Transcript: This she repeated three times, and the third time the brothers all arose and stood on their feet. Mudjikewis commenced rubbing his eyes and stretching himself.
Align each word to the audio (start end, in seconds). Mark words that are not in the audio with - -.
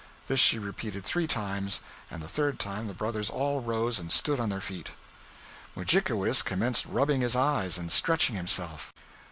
This 0.25 0.39
she 0.39 0.57
repeated 0.57 1.03
three 1.03 1.27
times, 1.27 1.79
and 2.09 2.23
the 2.23 2.27
third 2.27 2.59
time 2.59 2.87
the 2.87 2.93
brothers 2.95 3.29
all 3.29 3.61
arose 3.61 3.99
and 3.99 4.11
stood 4.11 4.39
on 4.39 4.49
their 4.49 4.59
feet. 4.59 4.93
Mudjikewis 5.77 6.41
commenced 6.43 6.87
rubbing 6.87 7.21
his 7.21 7.35
eyes 7.35 7.77
and 7.77 7.91
stretching 7.91 8.35
himself. 8.35 8.95